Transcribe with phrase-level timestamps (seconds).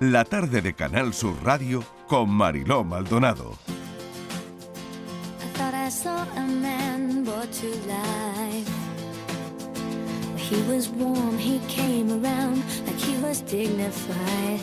[0.00, 3.56] la tarde de Canal Sur Radio con Mariló Maldonado.
[10.36, 14.60] He was warm, he came around like he was dignified.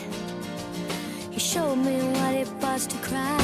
[1.30, 3.38] He showed me what it was to cry.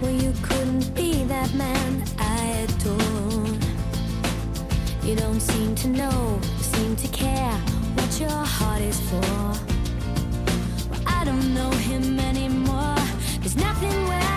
[0.00, 3.62] Well, you couldn't be that man I adored.
[5.02, 7.52] You don't seem to know, seem to care
[7.94, 9.67] what your heart is for.
[11.28, 12.96] Don't know him anymore.
[13.40, 14.27] There's nothing where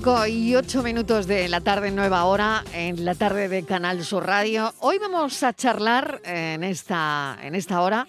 [0.00, 4.24] 5 y 8 minutos de la tarde, nueva hora, en la tarde de Canal Sur
[4.24, 4.72] Radio.
[4.80, 8.06] Hoy vamos a charlar eh, en esta, en esta hora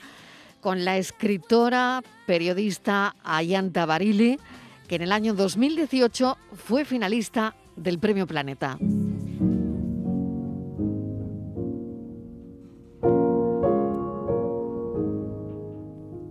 [0.61, 4.39] con la escritora, periodista Ayanta Barili,
[4.87, 8.77] que en el año 2018 fue finalista del Premio Planeta.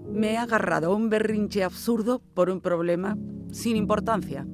[0.09, 3.19] Me he agarrado a un berrinche absurdo por un problema
[3.51, 4.47] sin importancia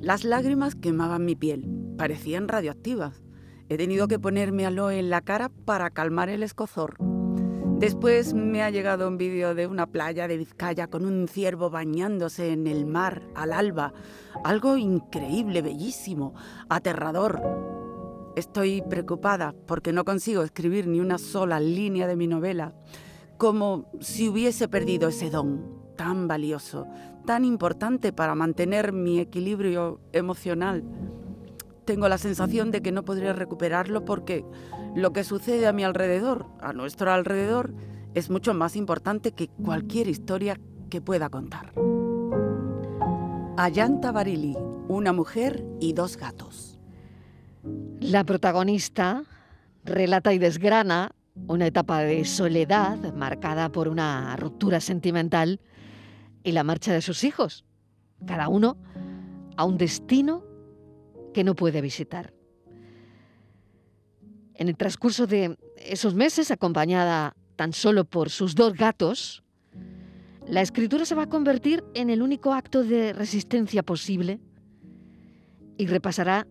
[0.00, 1.68] las lágrimas quemaban mi piel,
[1.98, 3.22] parecían radioactivas.
[3.68, 6.96] He tenido que ponerme aloe en la cara para calmar el escozor.
[7.78, 12.50] Después me ha llegado un vídeo de una playa de Vizcaya con un ciervo bañándose
[12.50, 13.92] en el mar al alba.
[14.42, 16.34] Algo increíble, bellísimo,
[16.70, 17.42] aterrador.
[18.36, 22.74] Estoy preocupada porque no consigo escribir ni una sola línea de mi novela,
[23.36, 26.86] como si hubiese perdido ese don tan valioso,
[27.26, 30.84] tan importante para mantener mi equilibrio emocional.
[31.84, 34.44] Tengo la sensación de que no podré recuperarlo porque
[34.94, 37.72] lo que sucede a mi alrededor, a nuestro alrededor,
[38.14, 40.58] es mucho más importante que cualquier historia
[40.88, 41.72] que pueda contar.
[43.56, 44.56] Ayanta Barili,
[44.88, 46.78] una mujer y dos gatos.
[48.00, 49.22] La protagonista
[49.84, 51.12] relata y desgrana
[51.46, 55.60] una etapa de soledad marcada por una ruptura sentimental
[56.42, 57.64] y la marcha de sus hijos,
[58.26, 58.76] cada uno
[59.56, 60.44] a un destino
[61.34, 62.32] que no puede visitar.
[64.54, 69.42] En el transcurso de esos meses, acompañada tan solo por sus dos gatos,
[70.46, 74.40] la escritura se va a convertir en el único acto de resistencia posible
[75.76, 76.46] y repasará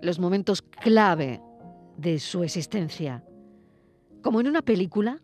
[0.00, 1.40] los momentos clave
[1.96, 3.24] de su existencia,
[4.22, 5.20] como en una película,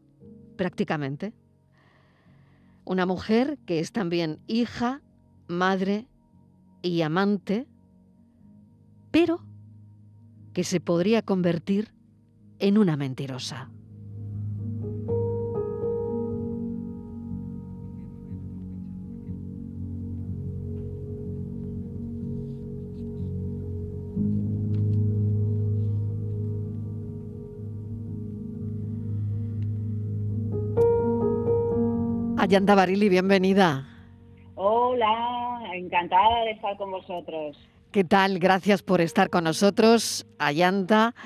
[0.56, 1.32] prácticamente.
[2.84, 5.02] Una mujer que es también hija,
[5.48, 6.06] madre
[6.82, 7.66] y amante,
[9.10, 9.44] pero
[10.52, 11.94] que se podría convertir
[12.58, 13.70] en una mentirosa.
[32.54, 33.84] Ayanta Barili, bienvenida.
[34.54, 37.56] Hola, encantada de estar con vosotros.
[37.90, 38.38] ¿Qué tal?
[38.38, 41.16] Gracias por estar con nosotros, Ayanta.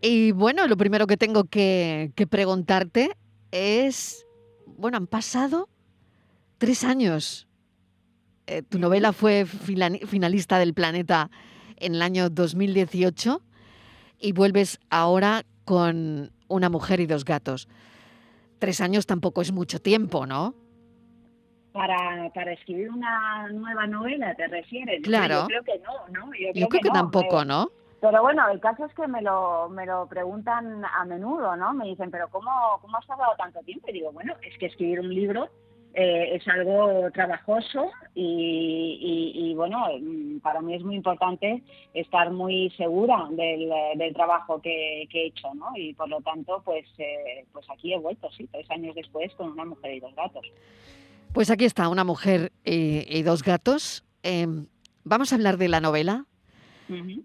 [0.00, 3.10] Y bueno, lo primero que tengo que, que preguntarte
[3.50, 4.26] es,
[4.64, 5.68] bueno, han pasado
[6.56, 7.46] Tres años.
[8.46, 11.30] Eh, tu novela fue finalista del Planeta
[11.76, 13.42] en el año 2018
[14.18, 17.68] y vuelves ahora con una mujer y dos gatos.
[18.58, 20.54] Tres años tampoco es mucho tiempo, ¿no?
[21.72, 25.02] Para, para escribir una nueva novela, ¿te refieres?
[25.02, 25.42] Claro.
[25.42, 26.32] Yo creo que no, ¿no?
[26.34, 27.70] Yo creo, que, tampoco, ¿no?
[28.00, 31.72] Pero bueno, el caso es que me lo, me lo preguntan a menudo, ¿no?
[31.74, 32.50] Me dicen, pero ¿cómo,
[32.80, 33.88] cómo has tardado tanto tiempo?
[33.90, 35.48] Y digo, bueno, es que escribir un libro
[36.00, 41.60] eh, es algo trabajoso y, bueno, mm, para mí es muy importante
[41.92, 45.72] estar muy segura del, del trabajo que, he hecho, ¿no?
[45.74, 49.50] Y por lo tanto, pues, eh, pues aquí he vuelto, sí, tres años después con
[49.50, 50.46] una mujer y dos gatos.
[51.32, 54.04] Pues aquí está, una mujer y, dos gatos.
[54.22, 54.68] Em,
[55.02, 56.26] vamos a hablar de la novela,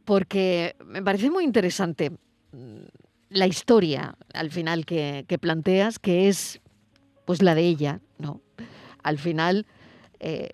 [0.03, 2.09] porque me parece muy interesante
[2.51, 2.85] mm,
[3.29, 6.59] la historia al final que, que planteas, que es
[7.25, 8.41] pues la de ella, ¿no?
[9.03, 9.65] Al final,
[10.19, 10.49] eh,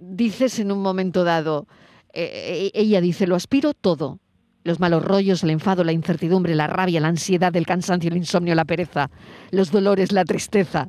[0.00, 1.66] dices en un momento dado,
[2.12, 4.18] eh, eh, ella dice, lo aspiro todo.
[4.64, 8.56] Los malos rollos, el enfado, la incertidumbre, la rabia, la ansiedad, el cansancio, el insomnio,
[8.56, 9.10] la pereza,
[9.52, 10.88] los dolores, la tristeza.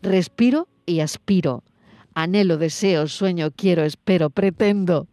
[0.00, 1.62] Respiro y aspiro.
[2.14, 5.06] Anhelo, deseo, sueño, quiero, espero, pretendo.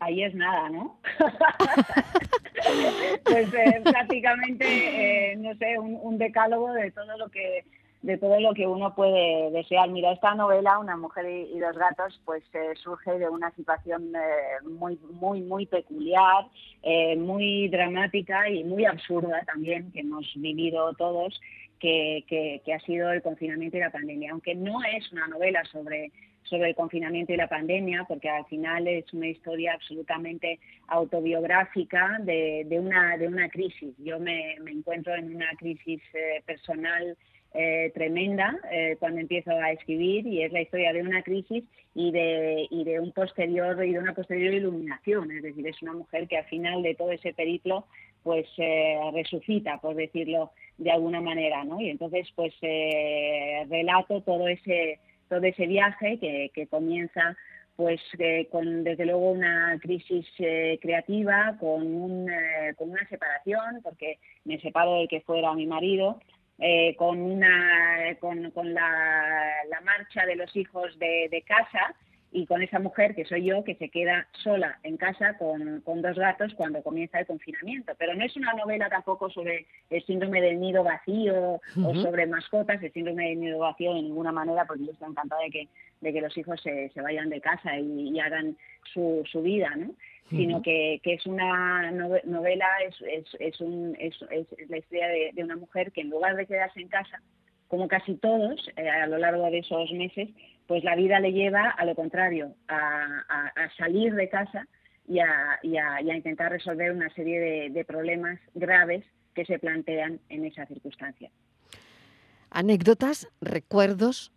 [0.00, 1.00] Ahí es nada, ¿no?
[3.24, 3.48] pues
[3.82, 7.64] prácticamente, no sé, un decálogo de todo lo que
[8.06, 9.90] de todo lo que uno puede desear.
[9.90, 14.64] Mira, esta novela, Una mujer y, dos gatos, pues eh, surge de una situación eh,
[14.64, 16.46] muy, muy, muy peculiar,
[16.84, 21.40] eh, muy dramática y muy absurda también, que hemos vivido todos,
[21.80, 24.30] que, que, ha sido el confinamiento y la pandemia.
[24.30, 26.12] Aunque no es una novela sobre
[26.44, 32.64] sobre el confinamiento y la pandemia, porque al final es una historia absolutamente autobiográfica de,
[32.68, 33.92] de una, de una crisis.
[33.98, 36.00] Yo me, me encuentro en una crisis
[36.44, 37.16] personal
[37.58, 41.64] eh, tremenda eh, cuando empiezo a escribir y es la historia de una crisis
[41.94, 45.30] y de, y de un posterior y de una posterior iluminación.
[45.30, 47.86] Es decir es una mujer que al final de todo ese periplo
[48.22, 54.98] pues eh, resucita por decirlo de alguna manera no y entonces pues relato todo ese
[55.28, 57.36] todo ese viaje que, que comienza
[57.76, 58.00] pues
[58.50, 60.26] con desde luego una crisis
[60.80, 62.26] creativa, con, un,
[62.76, 66.18] con una separación, porque me separo del que fuera mi marido,
[66.58, 71.94] eh, con, una, con, con la, la, marcha de los hijos de, de, casa
[72.32, 76.00] y con esa mujer que soy yo que se queda sola en casa con, con,
[76.00, 77.92] dos gatos cuando comienza el confinamiento.
[77.98, 82.82] Pero no es una novela tampoco sobre el síndrome del nido vacío o sobre mascotas,
[82.82, 85.68] el síndrome del nido vacío de ninguna manera, porque yo estoy encantada de que,
[86.00, 88.56] de que los hijos se, se vayan de casa y, y hagan
[88.92, 89.94] su, su vida, ¿no?
[90.28, 94.14] Sino que, que, es una novela, es, es, es, un, es,
[94.68, 97.22] la historia de, una mujer que en lugar de quedarse en casa,
[97.68, 100.28] como casi todos eh, a lo largo de esos meses,
[100.66, 104.66] pues la vida le lleva a lo contrario, a, a, salir de casa
[105.06, 110.18] y a, y, a, intentar resolver una serie de, de problemas graves que se plantean
[110.28, 111.30] en esa circunstancia.
[112.50, 114.32] Anécdotas, recuerdos,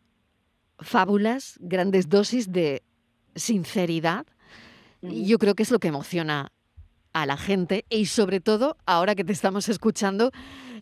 [0.78, 2.84] fábulas, grandes dosis de
[3.36, 4.28] sinceridad
[5.02, 6.52] y yo creo que es lo que emociona
[7.14, 10.32] a la gente y sobre todo ahora que te estamos escuchando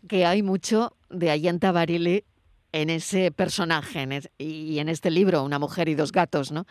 [0.07, 2.25] que hay mucho de Ayanta Barile
[2.73, 6.65] en ese personaje y en este libro, Una mujer y dos gatos, ¿no?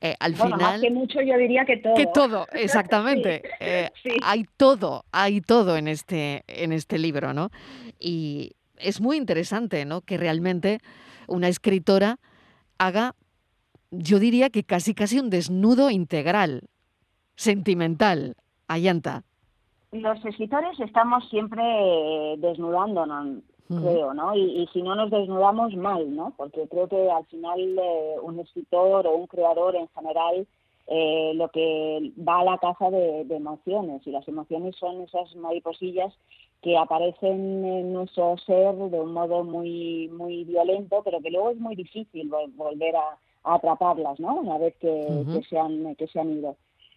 [0.00, 0.58] Eh, al final...
[0.58, 1.94] Más que mucho yo diría que todo.
[1.94, 3.42] Que todo, exactamente.
[3.60, 3.90] Eh,
[4.22, 7.50] hay todo, hay todo en este, en este libro, ¿no?
[7.98, 10.00] Y es muy interesante, ¿no?
[10.00, 10.78] Que realmente
[11.26, 12.18] una escritora
[12.78, 13.14] haga
[13.90, 16.68] yo diría que casi casi un desnudo integral,
[17.36, 18.34] sentimental,
[18.68, 19.22] Ayanta.
[19.92, 21.62] Los escritores estamos siempre
[22.38, 24.34] desnudándonos, creo, ¿no?
[24.36, 26.34] Y, si no nos desnudamos, mal, ¿no?
[26.36, 30.46] Porque creo que al final eh, un escritor o un creador en general
[30.88, 36.14] eh, lo que va a la caza de, emociones y las emociones son esas mariposillas
[36.62, 41.58] que aparecen en nuestro ser de un modo muy muy violento, pero que luego es
[41.58, 44.36] muy difícil volver a, atraparlas, ¿no?
[44.36, 46.56] Una vez que, se, han, que se han ido.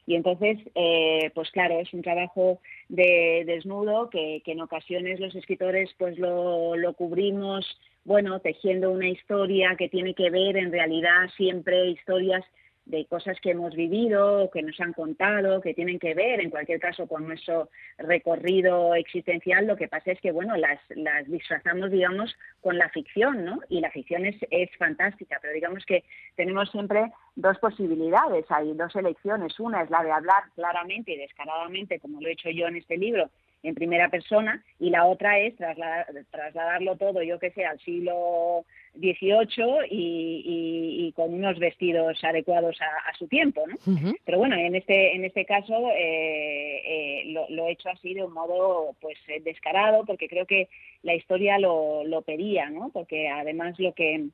[0.10, 5.36] Y entonces, eh, pues claro, es un trabajo de desnudo que, que en ocasiones los
[5.36, 7.64] escritores pues lo, lo, cubrimos,
[8.06, 12.44] bueno, tejiendo una historia que tiene que ver en realidad siempre historias
[12.90, 16.80] de cosas que hemos vivido, que nos han contado, que tienen que ver, en cualquier
[16.80, 17.70] caso, con nuestro
[18.00, 19.68] recorrido existencial.
[19.68, 23.60] Lo que pasa es que, bueno, las, las disfrazamos, digamos, con la ficción, ¿no?
[23.70, 26.04] Y la ficción es, es fantástica, pero digamos que
[26.36, 29.60] tenemos siempre dos posibilidades, hay dos elecciones.
[29.60, 32.98] Una es la de hablar claramente y descaradamente, como lo he hecho yo en este
[32.98, 33.30] libro,
[33.64, 38.66] en primera persona y la otra es trasladar, trasladarlo todo, yo que sé, al siglo
[38.96, 43.76] XVIII y, con unos vestidos adecuados a, su tiempo, ¿no?
[44.24, 48.34] Pero bueno, en este en este caso eh, eh, lo, he hecho así de un
[48.34, 50.70] modo pues eh, descarado porque creo que
[51.04, 52.90] la historia lo, lo pedía, ¿no?
[52.94, 54.30] Porque además lo que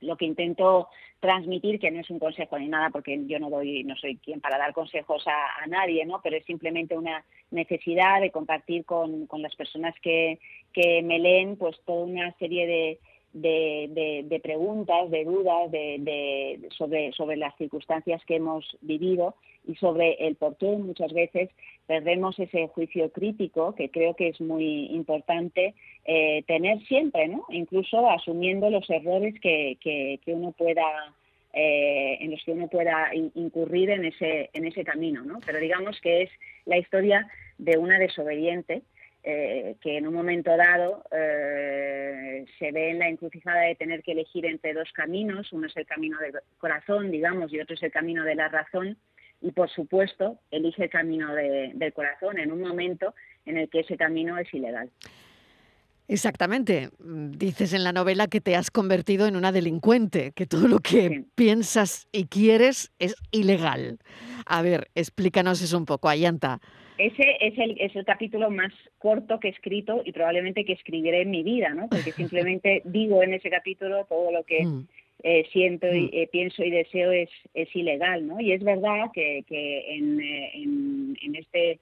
[0.00, 0.88] lo que intento
[1.20, 4.40] transmitir, que no es un consejo ni nada, porque yo no doy, no soy quien
[4.40, 6.20] para dar consejos a, nadie, ¿no?
[6.22, 10.38] Pero es simplemente una necesidad de compartir con, con las personas que,
[10.72, 12.98] que me leen, pues toda una serie de,
[13.32, 20.14] de, de, preguntas, de dudas de, sobre, sobre las circunstancias que hemos vivido y sobre
[20.26, 21.50] el por qué muchas veces
[21.86, 27.44] perdemos ese juicio crítico que creo que es muy importante eh, tener siempre, ¿no?
[27.50, 30.82] incluso asumiendo los errores que, que, uno pueda
[31.52, 35.40] eh, en los que uno pueda incurrir en ese en ese camino, ¿no?
[35.44, 36.30] Pero digamos que es
[36.64, 38.82] la historia de una desobediente
[39.22, 44.12] eh, que en un momento dado eh, se ve en la encrucijada de tener que
[44.12, 47.92] elegir entre dos caminos, uno es el camino del corazón, digamos, y otro es el
[47.92, 48.96] camino de la razón,
[49.42, 53.14] y por supuesto elige el camino del corazón en un momento
[53.46, 54.90] en el que ese camino es ilegal.
[56.10, 56.90] Exactamente.
[56.98, 61.24] Dices en la novela que te has convertido en una delincuente, que todo lo que
[61.36, 64.00] piensas y quieres es ilegal.
[64.44, 66.60] A ver, explícanos eso un poco, Ayanta.
[67.00, 71.22] Ese es el, es el capítulo más corto que he escrito y probablemente que escribiré
[71.22, 71.88] en mi vida, ¿no?
[71.88, 74.86] Porque simplemente digo en ese capítulo todo lo que mm.
[75.22, 76.10] eh, siento y mm.
[76.12, 78.38] eh, pienso y deseo es, es ilegal, ¿no?
[78.38, 81.80] Y es verdad que, que en, eh, en, este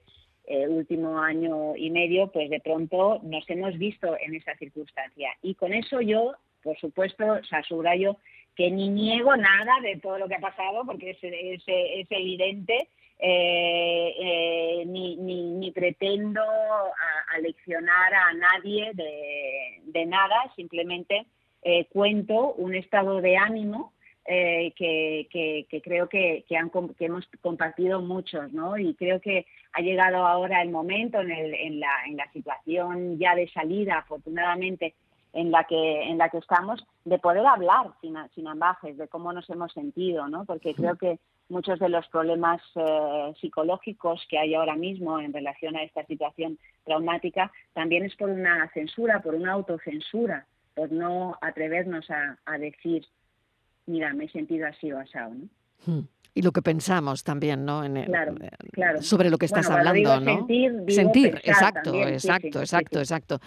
[0.69, 5.31] último año y medio, pues de pronto nos hemos visto en esa circunstancia.
[5.43, 6.33] Y con eso yo,
[6.63, 8.15] por supuesto, o sea, subrayo
[8.55, 12.87] que ni niego nada de todo lo que ha pasado, porque es, es, es evidente
[13.21, 16.41] eh, eh, ni, ni, pretendo
[17.35, 21.27] aleccionar a, nadie de, nada, simplemente
[21.61, 23.93] eh, cuento un estado de ánimo
[24.25, 28.77] que, que, creo que, han, que hemos compartido muchos, ¿no?
[28.77, 33.17] Y creo que ha llegado ahora el momento en, el, en, la, en la situación
[33.17, 34.93] ya de salida, afortunadamente,
[35.33, 39.31] en la que en la que estamos de poder hablar sin, sin ambajes de cómo
[39.31, 41.19] nos hemos sentido no porque creo que
[41.49, 46.57] muchos de los problemas eh, psicológicos que hay ahora mismo en relación a esta situación
[46.85, 53.05] traumática también es por una censura por una autocensura por no atrevernos a, decir
[53.85, 55.47] mira me he sentido así o asado no
[55.85, 56.07] hmm.
[56.35, 57.83] y lo que pensamos también, ¿no?
[57.83, 58.05] En
[59.01, 60.47] Sobre lo que estás hablando, ¿no?
[60.87, 63.39] Sentir, exacto, exacto, exacto, exacto.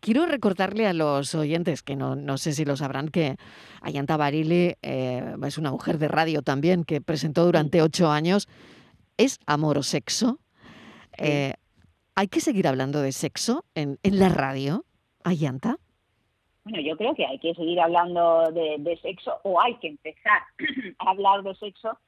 [0.00, 3.36] Quiero recordarle a los oyentes, que no, no sé si lo sabrán, que
[3.82, 8.48] Ayanta Barili eh, es una mujer de radio también que presentó durante ocho años.
[9.16, 10.38] ¿Es amor o sexo?
[11.18, 11.54] Eh,
[12.14, 14.84] ¿Hay que seguir hablando de sexo en, en la radio,
[15.24, 15.78] Ayanta?
[16.68, 20.42] Bueno, yo creo que hay que seguir hablando de, sexo o hay que empezar
[20.98, 21.98] a hablar de sexo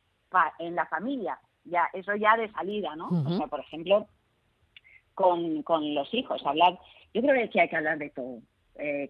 [0.59, 1.39] en la familia.
[1.65, 3.09] Ya, eso ya de salida, ¿no?
[3.09, 4.07] O sea, por ejemplo,
[5.21, 6.79] con, con los hijos, hablar
[7.13, 8.41] yo creo que hay que hablar de todo.
[8.77, 9.09] Eh,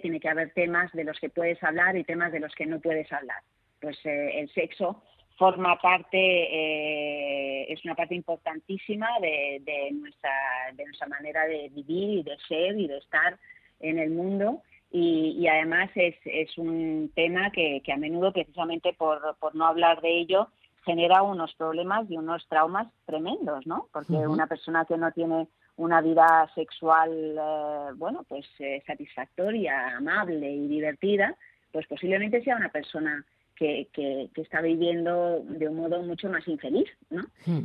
[0.00, 2.80] tiene que haber temas de los que puedes hablar y temas de los que no
[2.80, 3.42] puedes hablar?
[3.80, 5.02] Pues eh, el sexo
[5.36, 10.30] forma parte, eh, es una parte importantísima de, nuestra,
[10.74, 13.38] de nuestra manera de vivir y de ser y de estar
[13.80, 14.62] en el mundo.
[14.92, 20.02] Y, además es, es, un tema que, que, a menudo, precisamente por, por no hablar
[20.02, 20.48] de ello,
[20.84, 23.88] genera unos problemas y unos traumas tremendos, ¿no?
[23.92, 30.50] Porque una persona que no tiene una vida sexual, eh, bueno, pues eh, satisfactoria, amable
[30.50, 31.36] y divertida,
[31.72, 36.88] pues posiblemente sea una persona que, que, está viviendo de un modo mucho más infeliz,
[37.10, 37.22] ¿no?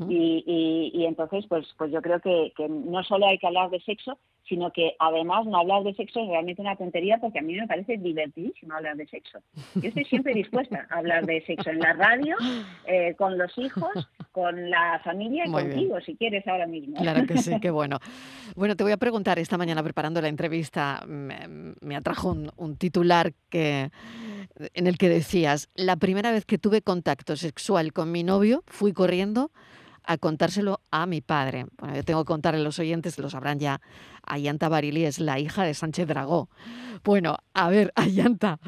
[0.10, 3.80] y, y, entonces, pues, pues yo creo que, que no solo hay que hablar de
[3.80, 4.18] sexo,
[4.48, 7.68] sino que además no hablar de sexo es realmente una tontería porque a mí me
[7.68, 9.40] parece divertidísimo hablar de sexo.
[9.76, 12.36] Yo estoy siempre dispuesta a hablar de sexo en la radio,
[12.86, 13.92] eh, con los hijos,
[14.32, 16.96] con la familia y contigo, si quieres ahora mismo.
[16.98, 18.00] Claro que sí, qué bueno.
[18.56, 23.34] Bueno, te voy a preguntar, esta mañana preparando la entrevista me, atrajo un, un titular
[23.50, 23.90] que
[24.74, 28.94] en el que decías, la primera vez que tuve contacto sexual con mi novio, fui
[28.94, 29.52] corriendo
[30.08, 31.66] a contárselo a mi padre.
[31.78, 33.82] Bueno, yo tengo que contarle a los oyentes, lo sabrán ya,
[34.24, 36.50] Ayanta Barili es la hija de Sánchez Dragó.
[37.04, 38.60] Bueno, a ver, Ayanta,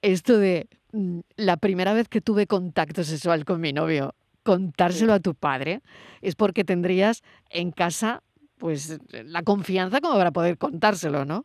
[0.00, 5.20] esto de mm, la primera vez que tuve contacto sexual con mi novio, contárselo a
[5.20, 5.80] tu padre,
[6.20, 8.22] es porque tendrías en casa
[8.58, 11.44] pues la confianza como para poder contárselo, ¿no?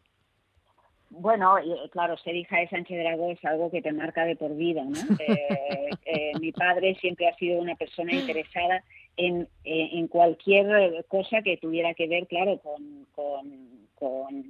[1.09, 4.55] Bueno, eh, claro, ser hija de Sánchez Dragó es algo que te marca de por
[4.55, 4.99] vida, ¿no?
[5.19, 8.83] Eh, eh, mi padre siempre ha sido una persona interesada
[9.17, 13.05] en, en cualquier cosa que tuviera que ver, claro, con,
[13.99, 14.45] con,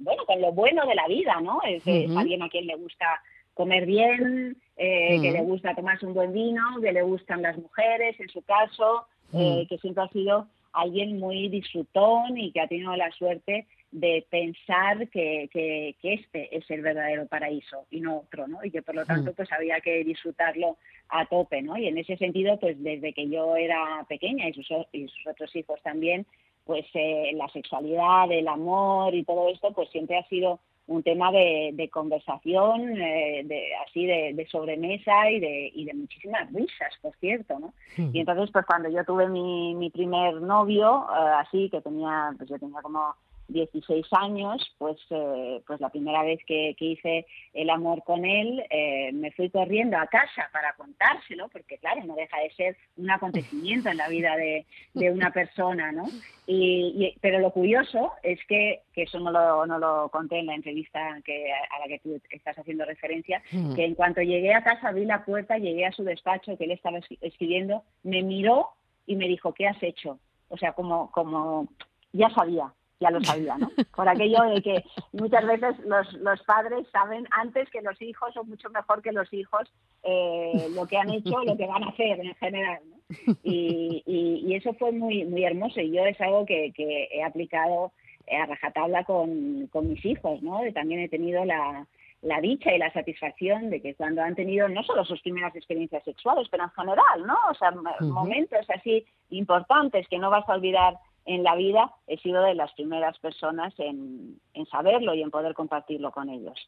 [0.00, 1.60] bueno, con lo bueno de la vida, ¿no?
[1.66, 3.06] Es, alguien a quien le gusta
[3.54, 8.18] comer bien, eh, que le gusta tomarse un buen vino, que le gustan las mujeres,
[8.20, 12.94] en su caso, eh, que siempre ha sido alguien muy disfrutón y que ha tenido
[12.96, 18.64] la suerte de pensar que, que, este es el verdadero paraíso y no otro, ¿no?
[18.64, 20.78] Y que por lo tanto pues había que disfrutarlo
[21.10, 21.76] a tope, ¿no?
[21.76, 25.54] Y en ese sentido, pues desde que yo era pequeña y sus, y sus otros
[25.54, 26.26] hijos también,
[26.64, 31.30] pues eh, la sexualidad, el amor y todo esto, pues siempre ha sido un tema
[31.30, 37.58] de, conversación, eh, de, así de, sobremesa y de, y de muchísimas risas, por cierto,
[37.58, 37.72] ¿no?
[38.12, 42.48] Y entonces, pues cuando yo tuve mi, mi primer novio, eh, así, que tenía, pues
[42.48, 43.14] yo tenía como
[43.48, 49.12] 16 años, pues, eh, pues la primera vez que, hice el amor con él, eh,
[49.12, 53.88] me fui corriendo a casa para contárselo, porque claro, no deja de ser un acontecimiento
[53.88, 54.66] en la vida de,
[55.10, 56.04] una persona, ¿no?
[56.46, 60.54] Y, pero lo curioso es que, que eso no lo, no lo conté en la
[60.54, 63.74] entrevista que, a la que tú estás haciendo referencia, hmm.
[63.74, 66.72] que en cuanto llegué a casa, abrí la puerta, llegué a su despacho que él
[66.72, 68.70] estaba escribiendo, me miró
[69.06, 70.18] y me dijo, ¿qué has hecho?
[70.48, 71.68] O sea, como, como
[72.12, 73.70] ya sabía, ya lo sabía, ¿no?
[73.94, 78.44] Por aquello de que muchas veces los, los padres saben antes que los hijos o
[78.44, 79.70] mucho mejor que los hijos
[80.02, 82.96] eh, lo que han hecho lo que van a hacer en general, ¿no?
[83.42, 87.92] Y, y, eso fue muy muy hermoso y yo es algo que, que he aplicado
[88.30, 90.60] a rajatabla con, con mis hijos, ¿no?
[90.72, 91.86] También he tenido la,
[92.22, 96.04] la dicha y la satisfacción de que cuando han tenido no solo sus primeras experiencias
[96.04, 97.36] sexuales, pero en general, ¿no?
[97.50, 100.94] O sea, momentos así importantes que no vas a olvidar
[101.24, 106.10] en la vida, he sido de las primeras personas en, saberlo y en poder compartirlo
[106.10, 106.58] con ellos.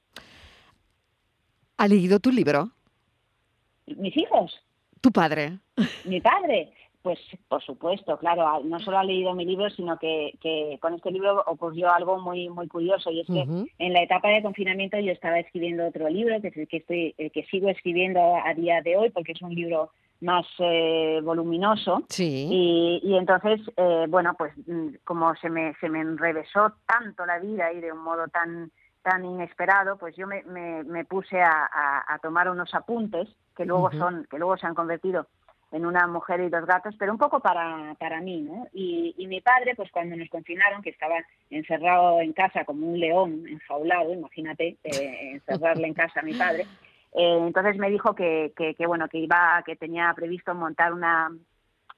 [1.77, 2.71] ¿Ha leído tu libro?
[3.87, 4.61] ¿Mis hijos?
[5.01, 5.59] ¿Tu padre?
[6.05, 6.73] Mi padre.
[7.05, 7.19] Pues
[7.49, 11.45] por supuesto, claro, no solo ha leído mi libro, sino que, que con este libro
[11.47, 13.47] ocurrió algo muy muy curioso y es que
[13.79, 17.15] en la etapa de confinamiento yo estaba escribiendo otro libro, que es el que estoy,
[17.19, 19.91] el que sigo escribiendo a día de hoy, porque es un libro
[20.23, 22.05] más eh, voluminoso.
[22.09, 23.01] Sí.
[23.03, 27.71] Y, entonces, eh, bueno, pues mm, como se me, se me enrevesó tanto la vida
[27.71, 31.69] y de un modo tan tan inesperado, pues yo me, me, puse a,
[32.09, 35.27] a, tomar unos apuntes que luego son, que luego se han convertido
[35.75, 38.69] en una mujer y dos gatos, pero un poco para, para mí, ¿no?
[38.73, 41.17] Y, y mi padre, pues cuando nos confinaron, que estaba
[41.51, 46.63] encerrado en casa como un león enjaulado, imagínate, eh, encerrarle en casa a mi padre,
[47.13, 51.37] eh, entonces me dijo que, que, bueno que iba que tenía previsto montar una,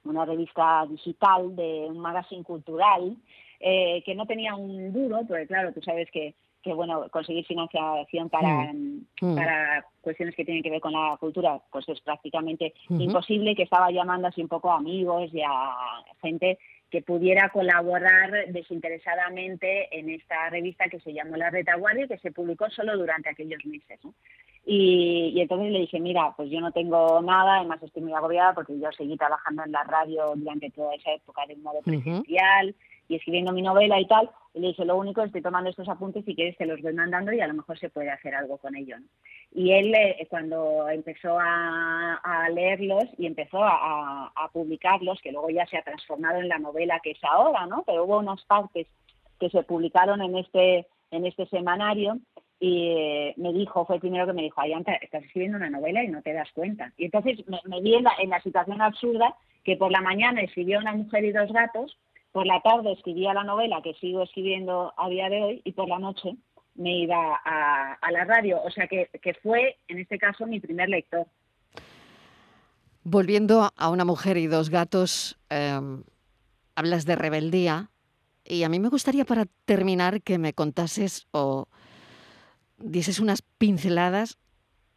[0.05, 3.15] una revista digital de un magazine cultural
[3.59, 6.33] eh, que no tenía un duro, porque claro, tú sabes que,
[6.67, 9.05] que bueno, conseguir financiación para, mm.
[9.21, 9.35] Mm.
[9.35, 13.91] para cuestiones que tienen que ver con la cultura, pues es prácticamente imposible, que estaba
[13.91, 15.75] llamando así un poco a amigos y a
[16.21, 22.17] gente que pudiera colaborar desinteresadamente en esta revista que se llamó La Retaguardia y que
[22.19, 23.99] se publicó solo durante aquellos meses.
[24.65, 28.77] Y, entonces le dije, mira, pues yo no tengo nada, además estoy muy agobiada porque
[28.79, 32.75] yo seguí trabajando en la radio durante toda esa época de un modo presencial
[33.07, 34.29] y escribiendo mi novela y tal.
[34.53, 37.31] Y le dije, lo único, estoy tomando estos apuntes, si quieres te los voy mandando
[37.31, 38.97] y a lo mejor se puede hacer algo con ello.
[39.53, 45.65] Y él, eh, cuando empezó a, leerlos y empezó a, a, publicarlos, que luego ya
[45.67, 47.83] se ha transformado en la novela que es ahora, ¿no?
[47.85, 48.87] Pero hubo unas partes
[49.39, 52.19] que se publicaron en este, en este semanario
[52.59, 56.03] y eh, me dijo, fue el primero que me dijo, Ayanta, estás escribiendo una novela
[56.03, 56.91] y no te das cuenta.
[56.97, 61.23] Y entonces me, vi en la, situación absurda que por la mañana escribía Una mujer
[61.25, 61.97] y dos gatos,
[62.31, 65.87] por la tarde escribía la novela que sigo escribiendo a día de hoy y por
[65.87, 66.35] la noche
[66.75, 68.61] me iba a, la radio.
[68.63, 69.09] O sea que,
[69.41, 71.25] fue, en este caso, mi primer lector.
[73.03, 76.03] Volviendo a Una mujer y dos gatos, em,
[76.75, 77.89] hablas de rebeldía
[78.45, 81.67] y a mí me gustaría para terminar que me contases o
[82.77, 84.37] dices unas pinceladas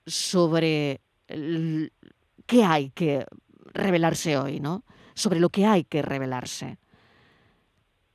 [0.06, 1.00] sobre
[2.46, 3.24] qué hay que
[3.72, 4.84] revelarse hoy, ¿no?
[5.14, 6.78] Sobre lo que hay que revelarse.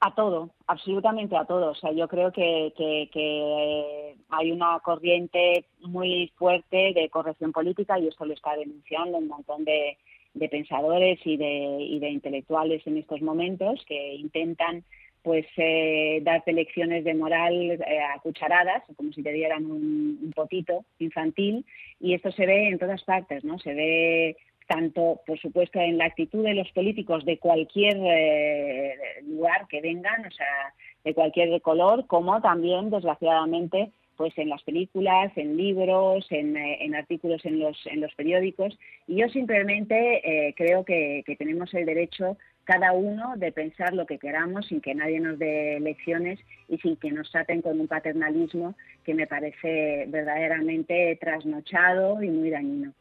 [0.05, 1.71] A todo, absolutamente a todo.
[1.71, 8.07] O sea, yo creo que, que, hay una corriente muy fuerte de corrección política y
[8.07, 9.97] esto lo está denunciando un montón de,
[10.35, 14.83] de pensadores y de, y de intelectuales en estos momentos que intentan
[15.23, 17.79] pues eh, darte lecciones de moral eh,
[18.13, 21.65] a cucharadas, como si te dieran un, potito infantil,
[21.99, 23.57] y esto se ve en todas partes, ¿no?
[23.57, 24.37] Se ve
[24.67, 30.25] tanto, por supuesto, en la actitud de los políticos de cualquier eh, lugar que vengan,
[30.25, 30.73] o sea,
[31.03, 37.43] de cualquier color, como también, desgraciadamente, pues en las películas, en libros, en, en artículos
[37.45, 38.77] en los, en los periódicos.
[39.07, 44.17] Y yo simplemente creo que, que tenemos el derecho cada uno de pensar lo que
[44.17, 48.75] queramos sin que nadie nos dé lecciones y sin que nos traten con un paternalismo
[49.03, 52.91] que me parece verdaderamente trasnochado y muy dañino.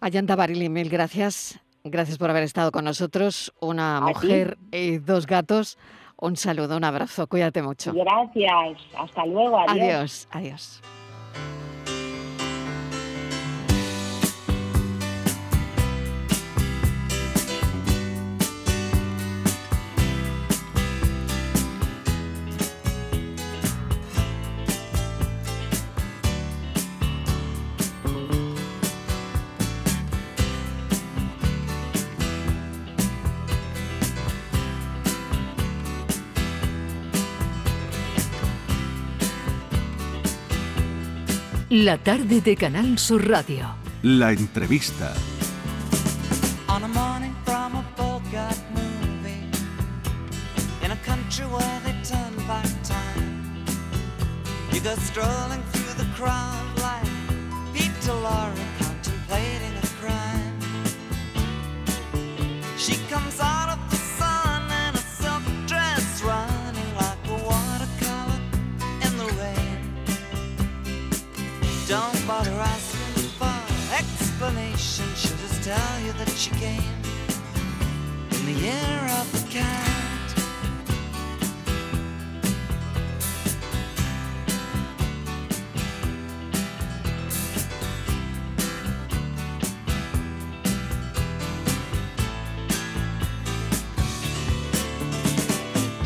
[0.00, 1.60] Ayanta Barili, mil gracias.
[1.84, 3.52] Gracias por haber estado con nosotros.
[3.60, 5.78] Una mujer y dos gatos.
[6.16, 7.26] Un saludo, un abrazo.
[7.26, 7.92] Cuídate mucho.
[7.92, 8.78] Gracias.
[8.98, 9.58] Hasta luego.
[9.58, 10.28] Adiós.
[10.28, 10.28] Adiós.
[10.32, 10.99] adiós.
[41.72, 43.64] La tarde de Canal Sur Radio.
[44.02, 45.14] La entrevista.
[46.66, 49.46] On a morning from a Bogart movie,
[50.84, 53.64] in a country where they turn back time,
[54.72, 56.59] you go strolling through the crowd
[76.40, 76.80] she came
[78.30, 80.06] in the year of the cat.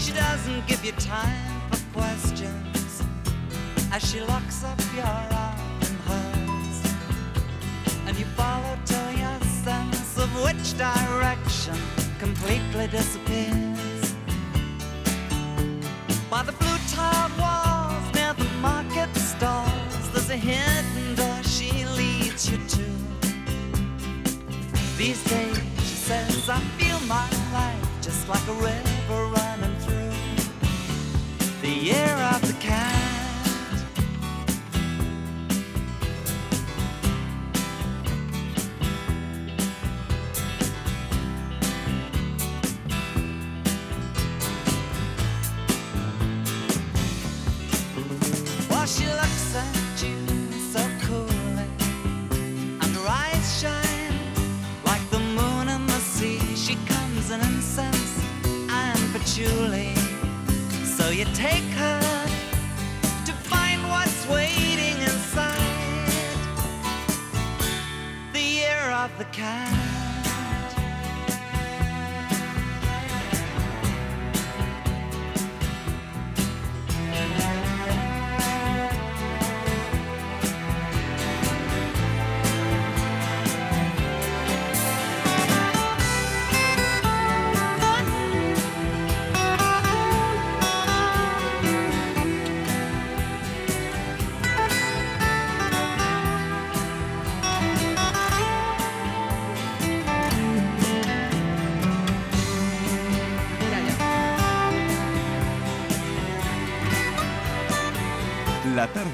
[0.01, 3.05] She doesn't give you time for questions
[3.93, 5.34] as she locks up your
[12.45, 13.74] plate play disappear.